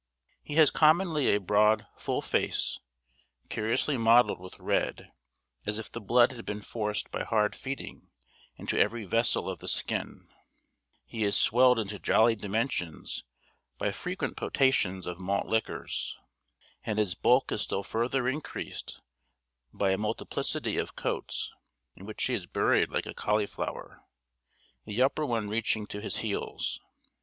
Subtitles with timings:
[0.41, 2.79] He has commonly a broad, full face,
[3.49, 5.11] curiously mottled with red,
[5.67, 8.09] as if the blood had been forced by hard feeding
[8.55, 10.27] into every vessel of the skin;
[11.05, 13.25] he is swelled into jolly dimensions
[13.77, 16.17] by frequent potations of malt liquors,
[16.83, 19.01] and his bulk is still further increased
[19.71, 21.51] by a multiplicity of coats,
[21.95, 24.01] in which he is buried like a cauliflower,
[24.83, 26.79] the upper one reaching to his heels.